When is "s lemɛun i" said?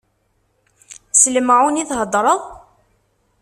1.21-1.83